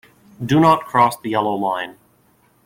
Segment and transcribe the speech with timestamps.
[0.43, 1.95] Do not cross the yellow line.